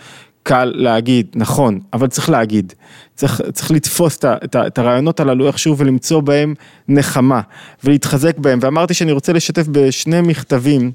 קל 0.43 0.71
להגיד, 0.75 1.27
נכון, 1.35 1.79
אבל 1.93 2.07
צריך 2.07 2.29
להגיד, 2.29 2.73
צריך, 3.15 3.41
צריך 3.53 3.71
לתפוס 3.71 4.17
את, 4.17 4.25
את, 4.25 4.55
את 4.55 4.77
הרעיונות 4.77 5.19
הללו 5.19 5.47
איכשהו 5.47 5.77
ולמצוא 5.77 6.21
בהם 6.21 6.53
נחמה 6.87 7.41
ולהתחזק 7.83 8.37
בהם, 8.37 8.59
ואמרתי 8.61 8.93
שאני 8.93 9.11
רוצה 9.11 9.33
לשתף 9.33 9.67
בשני 9.71 10.21
מכתבים 10.21 10.91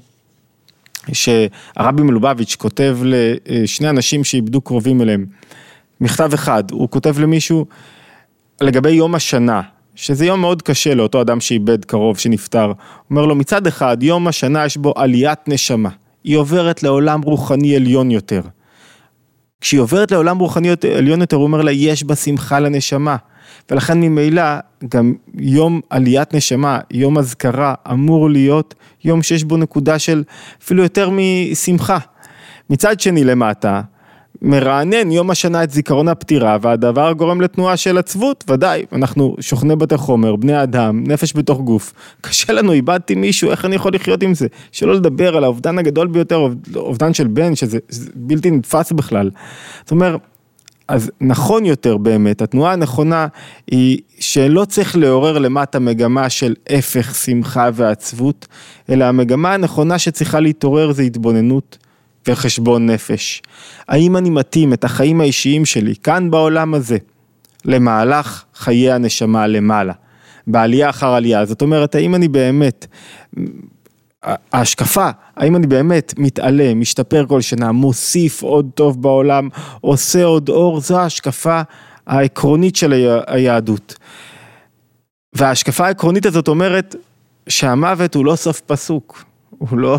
שהרבי 1.13 2.03
מלובביץ' 2.03 2.55
כותב 2.55 2.97
לשני 3.45 3.89
אנשים 3.89 4.23
שאיבדו 4.23 4.61
קרובים 4.61 5.01
אליהם. 5.01 5.25
מכתב 6.01 6.33
אחד, 6.33 6.71
הוא 6.71 6.89
כותב 6.89 7.19
למישהו 7.19 7.65
לגבי 8.61 8.91
יום 8.91 9.15
השנה, 9.15 9.61
שזה 9.95 10.25
יום 10.25 10.41
מאוד 10.41 10.61
קשה 10.61 10.95
לאותו 10.95 11.21
אדם 11.21 11.39
שאיבד 11.39 11.85
קרוב, 11.85 12.17
שנפטר. 12.17 12.71
אומר 13.09 13.25
לו, 13.25 13.35
מצד 13.35 13.67
אחד, 13.67 13.97
יום 14.03 14.27
השנה 14.27 14.65
יש 14.65 14.77
בו 14.77 14.93
עליית 14.95 15.39
נשמה. 15.47 15.89
היא 16.23 16.37
עוברת 16.37 16.83
לעולם 16.83 17.21
רוחני 17.21 17.75
עליון 17.75 18.11
יותר. 18.11 18.41
כשהיא 19.61 19.79
עוברת 19.79 20.11
לעולם 20.11 20.37
רוחני 20.37 20.69
עליון 20.97 21.21
יותר, 21.21 21.37
הוא 21.37 21.43
אומר 21.43 21.61
לה, 21.61 21.71
יש 21.71 22.03
בה 22.03 22.15
שמחה 22.15 22.59
לנשמה. 22.59 23.15
ולכן 23.71 24.01
ממילא, 24.01 24.43
גם 24.89 25.13
יום 25.37 25.81
עליית 25.89 26.33
נשמה, 26.33 26.79
יום 26.91 27.17
אזכרה, 27.17 27.73
אמור 27.91 28.29
להיות 28.29 28.73
יום 29.03 29.23
שיש 29.23 29.43
בו 29.43 29.57
נקודה 29.57 29.99
של 29.99 30.23
אפילו 30.63 30.83
יותר 30.83 31.09
משמחה. 31.11 31.97
מצד 32.69 32.99
שני 32.99 33.23
למטה, 33.23 33.81
מרענן 34.41 35.11
יום 35.11 35.29
השנה 35.29 35.63
את 35.63 35.71
זיכרון 35.71 36.07
הפטירה 36.07 36.57
והדבר 36.61 37.13
גורם 37.13 37.41
לתנועה 37.41 37.77
של 37.77 37.97
עצבות, 37.97 38.43
ודאי, 38.49 38.85
אנחנו 38.93 39.35
שוכני 39.39 39.75
בתי 39.75 39.97
חומר, 39.97 40.35
בני 40.35 40.63
אדם, 40.63 41.03
נפש 41.07 41.33
בתוך 41.35 41.59
גוף, 41.59 41.93
קשה 42.21 42.53
לנו, 42.53 42.71
איבדתי 42.71 43.15
מישהו, 43.15 43.51
איך 43.51 43.65
אני 43.65 43.75
יכול 43.75 43.93
לחיות 43.93 44.23
עם 44.23 44.33
זה? 44.33 44.47
שלא 44.71 44.95
לדבר 44.95 45.37
על 45.37 45.43
האובדן 45.43 45.79
הגדול 45.79 46.07
ביותר, 46.07 46.47
אובדן 46.75 47.13
של 47.13 47.27
בן, 47.27 47.55
שזה 47.55 47.79
בלתי 48.15 48.51
נתפס 48.51 48.91
בכלל. 48.91 49.29
זאת 49.81 49.91
אומרת, 49.91 50.21
אז 50.87 51.11
נכון 51.21 51.65
יותר 51.65 51.97
באמת, 51.97 52.41
התנועה 52.41 52.73
הנכונה 52.73 53.27
היא 53.67 53.99
שלא 54.19 54.65
צריך 54.65 54.97
לעורר 54.97 55.37
למטה 55.37 55.79
מגמה 55.79 56.29
של 56.29 56.53
הפך 56.69 57.15
שמחה 57.15 57.69
ועצבות, 57.73 58.47
אלא 58.89 59.05
המגמה 59.05 59.53
הנכונה 59.53 59.99
שצריכה 59.99 60.39
להתעורר 60.39 60.91
זה 60.91 61.03
התבוננות 61.03 61.77
וחשבון 62.27 62.89
נפש. 62.89 63.41
האם 63.87 64.17
אני 64.17 64.29
מתאים 64.29 64.73
את 64.73 64.83
החיים 64.83 65.21
האישיים 65.21 65.65
שלי 65.65 65.95
כאן 66.03 66.31
בעולם 66.31 66.73
הזה 66.73 66.97
למהלך 67.65 68.43
חיי 68.55 68.91
הנשמה 68.91 69.47
למעלה, 69.47 69.93
בעלייה 70.47 70.89
אחר 70.89 71.09
עלייה, 71.09 71.45
זאת 71.45 71.61
אומרת 71.61 71.95
האם 71.95 72.15
אני 72.15 72.27
באמת, 72.27 72.87
ההשקפה, 74.53 75.09
האם 75.35 75.55
אני 75.55 75.67
באמת 75.67 76.13
מתעלה, 76.17 76.73
משתפר 76.73 77.25
כל 77.27 77.41
שנה, 77.41 77.71
מוסיף 77.71 78.41
עוד 78.41 78.69
טוב 78.75 79.01
בעולם, 79.01 79.49
עושה 79.81 80.23
עוד 80.23 80.49
אור, 80.49 80.79
זו 80.79 80.99
ההשקפה 80.99 81.61
העקרונית 82.07 82.75
של 82.75 82.93
היהדות. 83.27 83.95
וההשקפה 85.33 85.85
העקרונית 85.85 86.25
הזאת 86.25 86.47
אומרת 86.47 86.95
שהמוות 87.49 88.15
הוא 88.15 88.25
לא 88.25 88.35
סוף 88.35 88.61
פסוק, 88.61 89.23
הוא 89.49 89.77
לא, 89.77 89.97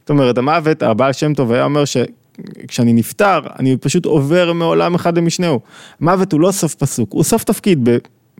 זאת 0.00 0.10
אומרת, 0.10 0.38
המוות, 0.38 0.82
הבעל 0.82 1.12
שם 1.12 1.34
טוב 1.34 1.52
היה 1.52 1.64
אומר 1.64 1.84
שכשאני 1.84 2.92
נפטר, 2.92 3.40
אני 3.58 3.76
פשוט 3.76 4.04
עובר 4.04 4.52
מעולם 4.52 4.94
אחד 4.94 5.18
למשנהו. 5.18 5.60
מוות 6.00 6.32
הוא 6.32 6.40
לא 6.40 6.52
סוף 6.52 6.74
פסוק, 6.74 7.12
הוא 7.12 7.24
סוף 7.24 7.44
תפקיד 7.44 7.88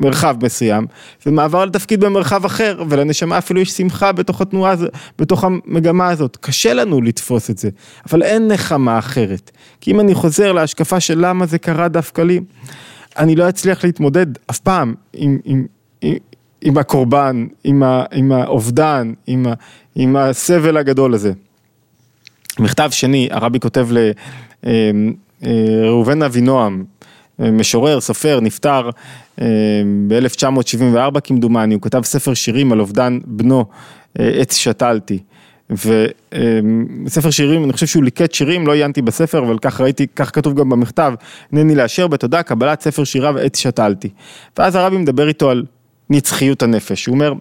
במרחב 0.01 0.37
מסוים, 0.45 0.87
ומעבר 1.27 1.65
לתפקיד 1.65 2.01
במרחב 2.01 2.45
אחר, 2.45 2.83
ולנשמה 2.89 3.39
אפילו 3.39 3.61
יש 3.61 3.71
שמחה 3.71 4.13
בתוך 4.13 4.41
התנועה, 4.41 4.75
בתוך 5.19 5.45
המגמה 5.45 6.09
הזאת. 6.09 6.37
קשה 6.41 6.75
לנו 6.75 7.03
לתפוס 7.03 7.51
את 7.51 7.59
זה, 7.59 7.71
אבל 8.11 8.23
אין 8.23 8.49
נחמה 8.49 8.99
אחרת. 8.99 9.51
כי 9.81 9.91
אם 9.91 10.01
אני 10.01 10.15
חוזר 10.15 10.53
להשקפה 10.53 11.01
של 11.01 11.27
למה 11.27 11.47
זה 11.47 11.59
קרה 11.59 11.89
דווקא 11.89 12.23
לי, 12.23 12.41
אני 13.19 13.37
לא 13.37 13.49
אצליח 13.49 13.85
להתמודד 13.85 14.27
אף 14.51 14.59
פעם 14.59 14.95
עם, 15.13 15.39
עם, 15.45 15.67
עם, 16.01 16.15
עם 16.63 16.79
הקורבן, 16.79 17.47
עם, 17.65 17.83
ה, 17.83 18.05
עם 18.13 18.33
האובדן, 18.33 19.13
עם, 19.27 19.47
ה, 19.47 19.53
עם 19.95 20.17
הסבל 20.17 20.77
הגדול 20.77 21.15
הזה. 21.15 21.33
מכתב 22.59 22.91
שני, 22.93 23.29
הרבי 23.31 23.61
כותב 23.61 23.89
לראובן 25.43 26.23
אבינועם, 26.23 26.85
משורר, 27.41 28.01
סופר, 28.01 28.41
נפטר 28.41 28.91
ב-1974 30.09 31.21
כמדומני, 31.25 31.75
הוא 31.75 31.83
כתב 31.83 32.03
ספר 32.05 32.35
שירים 32.35 32.73
על 32.73 32.81
אובדן 32.81 33.19
בנו, 33.25 33.65
עץ 34.19 34.57
שתלתי. 34.57 35.19
וספר 35.71 37.31
שירים, 37.31 37.65
אני 37.65 37.73
חושב 37.73 37.87
שהוא 37.87 38.05
ליקט 38.05 38.35
שירים, 38.35 38.67
לא 38.67 38.73
עיינתי 38.73 39.03
בספר, 39.03 39.39
אבל 39.39 39.59
כך 39.59 39.81
ראיתי, 39.81 40.07
כך 40.17 40.35
כתוב 40.35 40.55
גם 40.55 40.69
במכתב, 40.69 41.13
הנני 41.53 41.75
לאשר 41.75 42.07
בתודה, 42.07 42.43
קבלת 42.43 42.81
ספר 42.81 43.05
שיריו 43.05 43.39
עץ 43.39 43.59
שתלתי. 43.59 44.09
ואז 44.59 44.75
הרבי 44.75 44.97
מדבר 44.97 45.29
איתו 45.29 45.51
על 45.51 45.65
נצחיות 46.11 46.63
הנפש, 46.63 47.07
הוא 47.07 47.15
אומר, 47.15 47.33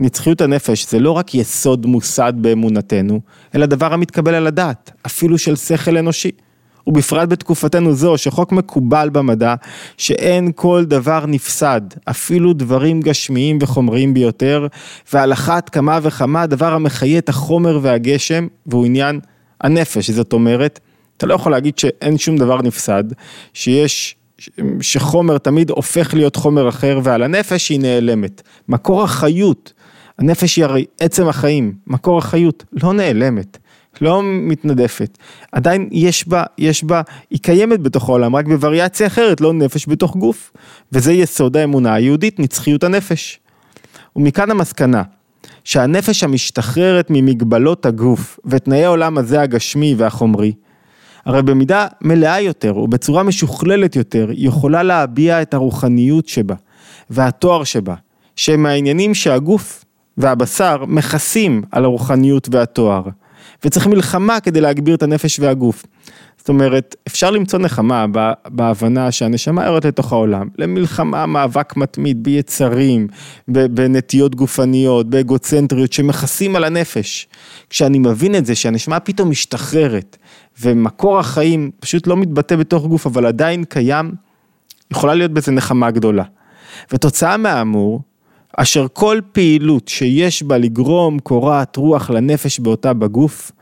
נצחיות 0.00 0.40
הנפש 0.40 0.86
זה 0.90 0.98
לא 0.98 1.10
רק 1.10 1.34
יסוד 1.34 1.86
מוסד 1.86 2.32
באמונתנו, 2.36 3.20
אלא 3.54 3.66
דבר 3.66 3.92
המתקבל 3.92 4.34
על 4.34 4.46
הדעת, 4.46 4.90
אפילו 5.06 5.38
של 5.38 5.56
שכל 5.56 5.96
אנושי. 5.96 6.30
ובפרט 6.86 7.28
בתקופתנו 7.28 7.94
זו, 7.94 8.18
שחוק 8.18 8.52
מקובל 8.52 9.08
במדע, 9.12 9.54
שאין 9.96 10.50
כל 10.54 10.84
דבר 10.84 11.26
נפסד, 11.26 11.80
אפילו 12.04 12.52
דברים 12.52 13.00
גשמיים 13.00 13.58
וחומריים 13.60 14.14
ביותר, 14.14 14.66
ועל 15.12 15.32
אחת 15.32 15.68
כמה 15.68 15.98
וכמה 16.02 16.46
דבר 16.46 16.74
המחיה 16.74 17.18
את 17.18 17.28
החומר 17.28 17.78
והגשם, 17.82 18.46
והוא 18.66 18.86
עניין 18.86 19.20
הנפש, 19.60 20.10
זאת 20.10 20.32
אומרת, 20.32 20.80
אתה 21.16 21.26
לא 21.26 21.34
יכול 21.34 21.52
להגיד 21.52 21.78
שאין 21.78 22.18
שום 22.18 22.36
דבר 22.36 22.62
נפסד, 22.62 23.04
שיש 23.52 24.16
שחומר 24.80 25.38
תמיד 25.38 25.70
הופך 25.70 26.14
להיות 26.14 26.36
חומר 26.36 26.68
אחר 26.68 27.00
ועל 27.02 27.22
הנפש 27.22 27.68
היא 27.68 27.80
נעלמת. 27.80 28.42
מקור 28.68 29.02
החיות. 29.02 29.72
הנפש 30.18 30.56
היא 30.56 30.64
הרי 30.64 30.84
עצם 31.00 31.28
החיים, 31.28 31.74
מקור 31.86 32.18
החיות, 32.18 32.64
לא 32.72 32.92
נעלמת, 32.92 33.58
לא 34.02 34.22
מתנדפת, 34.24 35.18
עדיין 35.52 35.88
יש 35.92 36.28
בה, 36.28 36.42
יש 36.58 36.84
בה, 36.84 37.02
היא 37.30 37.38
קיימת 37.42 37.80
בתוך 37.80 38.08
העולם, 38.08 38.36
רק 38.36 38.46
בווריאציה 38.46 39.06
אחרת, 39.06 39.40
לא 39.40 39.52
נפש 39.52 39.88
בתוך 39.88 40.16
גוף, 40.16 40.52
וזה 40.92 41.12
יסוד 41.12 41.56
האמונה 41.56 41.94
היהודית, 41.94 42.40
נצחיות 42.40 42.84
הנפש. 42.84 43.40
ומכאן 44.16 44.50
המסקנה, 44.50 45.02
שהנפש 45.64 46.24
המשתחררת 46.24 47.06
ממגבלות 47.10 47.86
הגוף 47.86 48.38
ותנאי 48.46 48.84
העולם 48.84 49.18
הזה 49.18 49.40
הגשמי 49.40 49.94
והחומרי, 49.98 50.52
הרי 51.24 51.42
במידה 51.42 51.86
מלאה 52.00 52.40
יותר 52.40 52.76
ובצורה 52.76 53.22
משוכללת 53.22 53.96
יותר, 53.96 54.28
יכולה 54.32 54.82
להביע 54.82 55.42
את 55.42 55.54
הרוחניות 55.54 56.28
שבה 56.28 56.54
והתואר 57.10 57.64
שבה, 57.64 57.94
שהם 58.36 58.66
העניינים 58.66 59.14
שהגוף 59.14 59.84
והבשר 60.16 60.84
מכסים 60.86 61.62
על 61.70 61.84
הרוחניות 61.84 62.48
והתואר, 62.50 63.02
וצריך 63.64 63.86
מלחמה 63.86 64.40
כדי 64.40 64.60
להגביר 64.60 64.94
את 64.94 65.02
הנפש 65.02 65.40
והגוף. 65.40 65.84
זאת 66.38 66.48
אומרת, 66.48 66.96
אפשר 67.06 67.30
למצוא 67.30 67.58
נחמה 67.58 68.06
בהבנה 68.48 69.12
שהנשמה 69.12 69.64
יורדת 69.64 69.84
לתוך 69.84 70.12
העולם, 70.12 70.48
למלחמה, 70.58 71.26
מאבק 71.26 71.76
מתמיד 71.76 72.22
ביצרים, 72.22 73.08
בנטיות 73.48 74.34
גופניות, 74.34 75.10
באגוצנטריות 75.10 75.92
שמכסים 75.92 76.56
על 76.56 76.64
הנפש. 76.64 77.28
כשאני 77.70 77.98
מבין 77.98 78.34
את 78.34 78.46
זה, 78.46 78.54
שהנשמה 78.54 79.00
פתאום 79.00 79.30
משתחררת, 79.30 80.16
ומקור 80.60 81.18
החיים 81.18 81.70
פשוט 81.80 82.06
לא 82.06 82.16
מתבטא 82.16 82.56
בתוך 82.56 82.86
גוף, 82.86 83.06
אבל 83.06 83.26
עדיין 83.26 83.64
קיים, 83.64 84.12
יכולה 84.90 85.14
להיות 85.14 85.30
בזה 85.30 85.52
נחמה 85.52 85.90
גדולה. 85.90 86.24
ותוצאה 86.92 87.36
מהאמור, 87.36 88.00
אשר 88.56 88.86
כל 88.92 89.20
פעילות 89.32 89.88
שיש 89.88 90.42
בה 90.42 90.58
לגרום 90.58 91.18
קורת 91.18 91.76
רוח 91.76 92.10
לנפש 92.10 92.60
באותה 92.60 92.92
בגוף, 92.92 93.52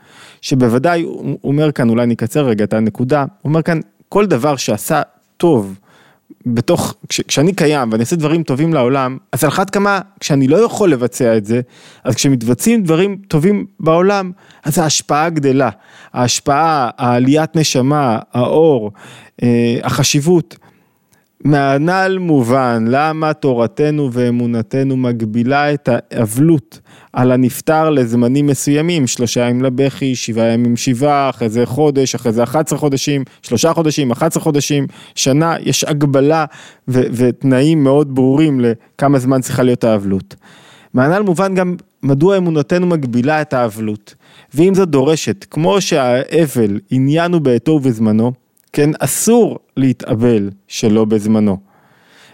שבוודאי, 0.43 1.01
הוא 1.01 1.39
אומר 1.43 1.71
כאן, 1.71 1.89
אולי 1.89 2.05
נקצר 2.05 2.45
רגע 2.45 2.63
את 2.63 2.73
הנקודה, 2.73 3.21
הוא 3.21 3.49
אומר 3.49 3.61
כאן, 3.61 3.79
כל 4.09 4.25
דבר 4.25 4.55
שעשה 4.55 5.01
טוב, 5.37 5.79
בתוך, 6.45 6.95
כש, 7.09 7.21
כשאני 7.21 7.53
קיים 7.53 7.91
ואני 7.91 8.03
עושה 8.03 8.15
דברים 8.15 8.43
טובים 8.43 8.73
לעולם, 8.73 9.17
אז 9.31 9.43
על 9.43 9.49
אחת 9.49 9.69
כמה, 9.69 9.99
כשאני 10.19 10.47
לא 10.47 10.57
יכול 10.57 10.91
לבצע 10.91 11.37
את 11.37 11.45
זה, 11.45 11.61
אז 12.03 12.15
כשמתבצעים 12.15 12.83
דברים 12.83 13.17
טובים 13.27 13.65
בעולם, 13.79 14.31
אז 14.63 14.77
ההשפעה 14.77 15.29
גדלה. 15.29 15.69
ההשפעה, 16.13 16.89
העליית 16.97 17.55
נשמה, 17.55 18.19
האור, 18.33 18.91
אה, 19.43 19.77
החשיבות. 19.83 20.57
מהנ"ל 21.43 22.17
מובן 22.19 22.85
למה 22.87 23.33
תורתנו 23.33 24.09
ואמונתנו 24.13 24.97
מגבילה 24.97 25.73
את 25.73 25.89
האבלות 25.91 26.79
על 27.13 27.31
הנפטר 27.31 27.89
לזמנים 27.89 28.47
מסוימים, 28.47 29.07
שלושה 29.07 29.41
ימים 29.41 29.63
לבכי, 29.63 30.15
שבעה 30.15 30.47
ימים 30.47 30.77
שבעה, 30.77 31.29
אחרי 31.29 31.49
זה 31.49 31.65
חודש, 31.65 32.15
אחרי 32.15 32.31
זה 32.31 32.43
11 32.43 32.79
חודשים, 32.79 33.23
שלושה 33.41 33.73
חודשים, 33.73 34.11
11 34.11 34.43
חודשים, 34.43 34.87
שנה, 35.15 35.55
יש 35.59 35.83
הגבלה 35.83 36.45
ו- 36.87 37.07
ותנאים 37.13 37.83
מאוד 37.83 38.15
ברורים 38.15 38.59
לכמה 38.59 39.19
זמן 39.19 39.41
צריכה 39.41 39.63
להיות 39.63 39.83
האבלות. 39.83 40.35
מהנ"ל 40.93 41.21
מובן 41.21 41.55
גם 41.55 41.75
מדוע 42.03 42.37
אמונתנו 42.37 42.87
מגבילה 42.87 43.41
את 43.41 43.53
האבלות, 43.53 44.15
ואם 44.53 44.73
זאת 44.75 44.89
דורשת, 44.89 45.45
כמו 45.49 45.81
שהאבל 45.81 46.79
עניין 46.89 47.33
הוא 47.33 47.41
בעתו 47.41 47.71
ובזמנו, 47.71 48.42
כן, 48.73 48.89
אסור 48.99 49.59
להתאבל 49.77 50.49
שלא 50.67 51.05
בזמנו. 51.05 51.57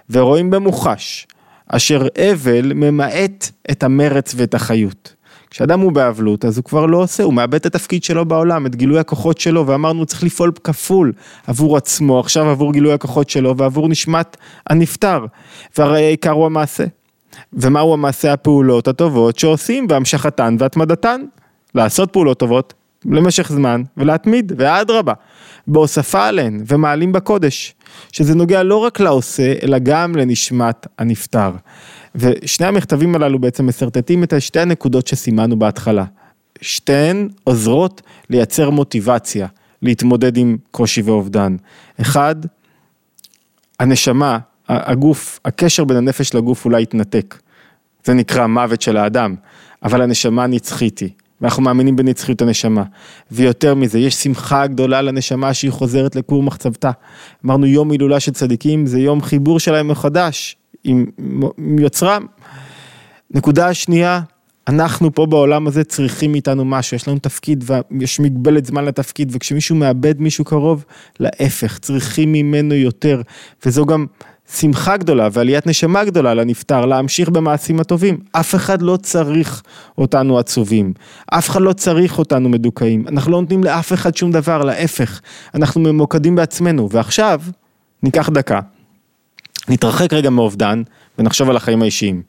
ורואים 0.10 0.50
במוחש, 0.50 1.28
אשר 1.68 2.08
אבל 2.18 2.74
ממעט 2.74 3.50
את 3.72 3.84
המרץ 3.84 4.34
ואת 4.38 4.54
החיות. 4.54 5.14
כשאדם 5.50 5.80
הוא 5.80 5.92
באבלות 5.92 6.46
אז 6.46 6.58
הוא 6.58 6.66
כבר 6.66 6.86
לא 6.86 6.98
עושה, 6.98 7.24
הוא 7.24 7.34
מאבד 7.34 7.56
את 7.56 7.66
התפקיד 7.66 8.04
שלו 8.04 8.26
בעולם, 8.26 8.66
את 8.66 8.76
גילוי 8.76 9.00
הכוחות 9.00 9.38
שלו, 9.38 9.68
ואמרנו 9.68 10.06
צריך 10.06 10.24
לפעול 10.24 10.52
כפול 10.64 11.14
עבור 11.48 11.78
עצמו, 11.78 12.20
עכשיו 12.20 12.50
עבור 12.50 12.74
גילוי 12.74 12.94
הכוחות 12.94 13.30
שלו 13.30 13.58
ועבור 13.58 13.90
נשמת 13.90 14.38
הנפטר, 14.68 15.26
והרי 15.78 16.06
העיקר 16.06 16.32
הוא 16.32 16.46
המעשה. 16.46 16.86
ומהו 17.54 17.94
המעשה 17.94 18.34
הפעולות 18.34 18.88
הטובות 18.88 19.40
שעושים 19.40 19.88
והמשכתן 19.90 20.56
והתמדתן. 20.60 21.22
לעשות 21.76 22.14
פעולות 22.14 22.40
טובות 22.40 22.74
למשך 23.06 23.52
זמן 23.52 23.84
ולהתמיד, 23.98 24.52
ואדרבה, 24.58 25.14
בהוספה 25.68 26.28
עליהן 26.28 26.64
ומעלים 26.68 27.12
בקודש, 27.12 27.76
שזה 28.12 28.36
נוגע 28.36 28.64
לא 28.64 28.76
רק 28.76 29.00
לעושה, 29.00 29.54
אלא 29.64 29.78
גם 29.84 30.16
לנשמת 30.16 30.88
הנפטר. 31.00 31.52
ושני 32.16 32.68
המכתבים 32.68 33.16
הללו 33.16 33.40
בעצם 33.40 33.68
משרטטים 33.68 34.24
את 34.24 34.34
שתי 34.40 34.60
הנקודות 34.60 35.08
שסימנו 35.08 35.60
בהתחלה. 35.60 36.06
שתיהן 36.62 37.30
עוזרות 37.44 38.02
לייצר 38.30 38.70
מוטיבציה 38.70 39.48
להתמודד 39.82 40.38
עם 40.38 40.58
קושי 40.72 41.02
ואובדן. 41.02 41.56
אחד, 42.02 42.36
הנשמה, 43.80 44.40
הגוף, 44.70 45.40
הקשר 45.46 45.84
בין 45.84 45.98
הנפש 45.98 46.36
לגוף 46.36 46.66
אולי 46.66 46.82
יתנתק. 46.82 47.40
זה 48.06 48.14
נקרא 48.14 48.48
מוות 48.48 48.82
של 48.82 48.98
האדם, 48.98 49.36
אבל 49.84 50.02
הנשמה 50.02 50.48
נצחית 50.48 51.00
היא. 51.00 51.10
ואנחנו 51.42 51.64
מאמינים 51.64 51.96
בנצחיות 51.96 52.42
הנשמה. 52.42 52.84
ויותר 53.32 53.76
מזה, 53.76 54.00
יש 54.00 54.16
שמחה 54.16 54.68
גדולה 54.68 55.02
לנשמה 55.02 55.54
שהיא 55.54 55.72
חוזרת 55.72 56.16
לכור 56.16 56.44
מחצבתה. 56.44 56.92
אמרנו 57.46 57.66
יום 57.66 57.92
הילולה 57.92 58.20
של 58.20 58.32
צדיקים 58.32 58.86
זה 58.86 59.00
יום 59.00 59.22
חיבור 59.22 59.60
שלהם 59.60 59.88
מחדש 59.88 60.56
עם, 60.84 61.06
עם 61.58 61.80
יוצרם. 61.80 62.26
נקודה 63.32 63.68
השנייה, 63.68 64.22
אנחנו 64.68 65.14
פה 65.14 65.26
בעולם 65.26 65.68
הזה 65.68 65.84
צריכים 65.84 66.32
מאיתנו 66.32 66.66
משהו, 66.66 66.96
יש 66.96 67.08
לנו 67.08 67.20
תפקיד 67.20 67.64
ויש 67.68 68.20
מגבלת 68.20 68.66
זמן 68.66 68.86
לתפקיד 68.86 69.32
וכשמישהו 69.36 69.76
מאבד 69.76 70.22
מישהו 70.22 70.46
קרוב, 70.46 70.86
להפך, 71.20 71.80
צריכים 71.80 72.32
ממנו 72.32 72.74
יותר 72.74 73.22
וזו 73.66 73.86
גם 73.86 74.06
שמחה 74.54 74.98
גדולה 74.98 75.28
ועליית 75.32 75.68
נשמה 75.68 76.06
גדולה 76.06 76.34
לנפטר, 76.34 76.86
להמשיך 76.86 77.30
במעשים 77.30 77.80
הטובים. 77.80 78.18
אף 78.32 78.56
אחד 78.56 78.82
לא 78.82 78.98
צריך 78.98 79.64
אותנו 79.98 80.40
עצובים, 80.40 80.94
אף 81.28 81.50
אחד 81.50 81.62
לא 81.62 81.74
צריך 81.74 82.20
אותנו 82.20 82.50
מדוכאים, 82.50 83.08
אנחנו 83.08 83.32
לא 83.32 83.42
נותנים 83.42 83.64
לאף 83.64 83.94
אחד 83.94 84.16
שום 84.16 84.32
דבר, 84.32 84.64
להפך, 84.64 85.22
אנחנו 85.56 85.82
ממוקדים 85.82 86.36
בעצמנו. 86.36 86.90
ועכשיו, 86.92 87.42
ניקח 88.04 88.30
דקה, 88.30 88.60
נתרחק 89.70 90.14
רגע 90.14 90.30
מאובדן 90.30 90.84
ונחשוב 91.18 91.50
על 91.50 91.56
החיים 91.56 91.82
האישיים, 91.82 92.22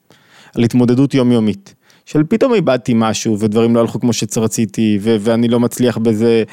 על 0.55 0.63
התמודדות 0.63 1.13
יומיומית. 1.13 1.75
של 2.05 2.23
פתאום 2.29 2.53
איבדתי 2.53 2.93
משהו 2.95 3.39
ודברים 3.39 3.75
לא 3.75 3.79
הלכו 3.79 3.99
כמו 3.99 4.13
שרציתי 4.13 4.99
ו- 5.01 5.15
ואני 5.19 5.47
לא 5.47 5.59
מצליח 5.59 5.97
בזה, 5.97 6.43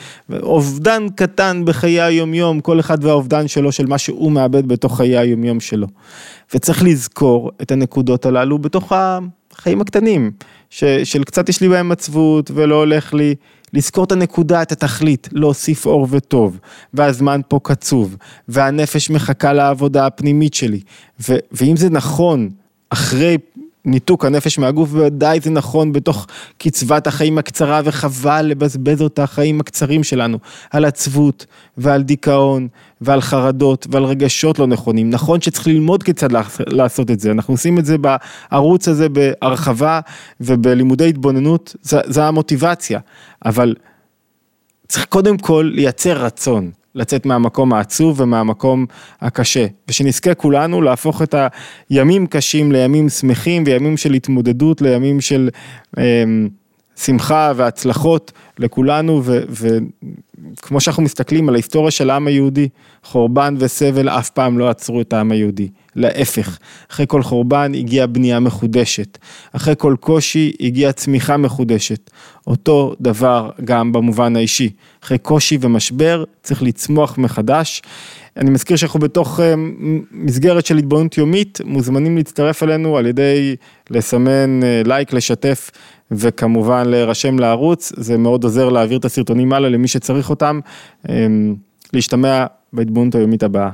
אובדן 0.43 1.07
קטן 1.17 1.63
בחיי 1.65 2.01
היומיום, 2.01 2.61
כל 2.61 2.81
אחד 2.81 3.05
והאובדן 3.05 3.49
שלו 3.49 3.73
של 3.73 3.87
מה 3.87 3.99
שהוא 3.99 4.33
מאבד 4.33 4.69
בתוך 4.69 4.97
חיי 4.97 5.19
היומיום 5.19 5.61
שלו. 5.61 5.87
וצריך 6.55 6.83
לזכור 6.83 7.51
את 7.63 7.73
הנקודות 7.73 8.27
הללו 8.27 8.59
בתוך 8.59 8.93
החיים 8.93 9.81
הקטנים, 9.81 10.31
ש- 10.71 10.85
של 10.85 11.25
קצת 11.25 11.49
יש 11.49 11.61
לי 11.61 11.69
בהם 11.69 11.93
עצבות 11.93 12.51
ולא 12.55 12.75
הולך 12.75 13.15
לי, 13.15 13.35
לזכור 13.73 14.05
את 14.05 14.13
הנקודה, 14.13 14.63
את 14.63 14.73
התכלית, 14.73 15.29
להוסיף 15.33 15.87
אור 15.87 16.07
וטוב, 16.11 16.59
והזמן 16.95 17.41
פה 17.49 17.61
קצוב, 17.63 18.17
והנפש 18.49 19.11
מחכה 19.11 19.53
לעבודה 19.53 20.07
הפנימית 20.07 20.55
שלי, 20.55 20.81
ו- 21.29 21.37
ואם 21.53 21.77
זה 21.77 21.91
נכון, 21.91 22.51
אחרי 22.91 23.39
ניתוק 23.89 24.25
הנפש 24.25 24.59
מהגוף, 24.59 24.89
ודאי 24.93 25.41
זה 25.41 25.51
נכון 25.51 25.93
בתוך 25.93 26.27
קצבת 26.59 27.07
החיים 27.07 27.39
הקצרה, 27.39 27.81
וחבל 27.85 28.43
לבזבז 28.43 29.03
אותה, 29.03 29.23
החיים 29.23 29.61
הקצרים 29.61 30.05
שלנו, 30.05 30.39
על 30.71 30.85
עצבות 30.85 31.47
ועל 31.77 32.03
דיכאון 32.03 32.69
ועל 33.01 33.21
חרדות 33.21 33.87
ועל 33.91 34.05
רגשות 34.05 34.59
לא 34.59 34.67
נכונים. 34.67 35.11
נכון 35.11 35.41
שצריך 35.41 35.67
ללמוד 35.67 36.03
כיצד 36.03 36.29
לעשות 36.67 37.11
את 37.11 37.21
זה, 37.21 37.31
אנחנו 37.31 37.55
עושים 37.55 37.79
את 37.79 37.85
זה 37.85 37.97
בערוץ 37.99 38.89
הזה 38.89 39.09
בהרחבה 39.09 40.01
ובלימודי 40.41 41.09
התבוננות, 41.09 41.77
זו 41.83 42.23
המוטיבציה, 42.23 43.01
אבל 43.45 43.75
צריך 44.89 45.05
קודם 45.05 45.39
כל 45.39 45.71
לייצר 45.75 46.25
רצון. 46.25 46.71
לצאת 46.99 47.27
מהמקום 47.27 47.73
העצוב 47.73 48.21
ומהמקום 48.21 48.87
הקשה, 49.21 49.67
ושנזכה 49.89 50.35
כולנו 50.35 50.83
להפוך 50.83 51.23
את 51.23 51.35
הימים 51.91 52.27
קשים 52.27 52.73
לימים 52.73 53.09
שמחים 53.09 53.63
וימים 53.67 53.97
של 53.97 54.15
התמודדות, 54.15 54.83
לימים 54.83 55.21
של 55.21 55.49
אה, 55.99 56.25
שמחה 56.97 57.53
והצלחות 57.57 58.33
לכולנו, 58.59 59.23
וכמו 60.59 60.81
שאנחנו 60.81 61.03
מסתכלים 61.03 61.49
על 61.49 61.55
ההיסטוריה 61.55 61.91
של 61.91 62.11
העם 62.11 62.27
היהודי, 62.27 62.69
חורבן 63.05 63.55
וסבל 63.59 64.09
אף 64.09 64.31
פעם 64.31 64.59
לא 64.59 64.69
עצרו 64.69 65.01
את 65.01 65.13
העם 65.13 65.33
היהודי, 65.33 65.69
להפך, 65.97 66.59
אחרי 66.91 67.07
כל 67.09 67.23
חורבן 67.23 67.73
הגיעה 67.75 68.07
בנייה 68.07 68.41
מחודשת, 68.41 69.19
אחרי 69.53 69.75
כל 69.79 69.97
קושי 70.01 70.53
הגיעה 70.61 70.93
צמיחה 70.93 71.37
מחודשת, 71.37 72.11
אותו 72.47 72.95
דבר 73.01 73.51
גם 73.65 73.93
במובן 73.93 74.37
האישי, 74.37 74.71
אחרי 75.05 75.19
קושי 75.19 75.59
ומשבר 75.61 76.25
צריך 76.43 76.63
לצמוח 76.63 77.19
מחדש. 77.19 77.83
אני 78.37 78.51
מזכיר 78.51 78.77
שאנחנו 78.77 79.01
בתוך 79.01 79.41
אה, 79.41 79.55
מסגרת 80.13 80.67
של 80.67 80.79
התבוננות 80.79 81.19
יומית, 81.19 81.61
מוזמנים 81.65 82.17
להצטרף 82.17 82.63
אלינו 82.63 82.97
על 82.97 83.07
ידי 83.07 83.57
לסמן 83.91 84.63
אה, 84.63 84.83
לייק, 84.85 85.13
לשתף 85.13 85.71
וכמובן 86.11 86.89
להירשם 86.89 87.39
לערוץ, 87.39 87.93
זה 87.97 88.19
מאוד 88.19 88.45
עוזר 88.45 88.69
להעביר 88.69 88.99
את 88.99 89.05
הסרטונים 89.05 89.53
הלאה 89.53 89.71
למי 89.71 89.89
שצריך 89.89 90.28
אותם, 90.31 90.61
אמ, 91.09 91.55
להשתמע 91.93 92.47
בהתבוננות 92.73 93.15
היומית 93.15 93.43
הבאה. 93.43 93.71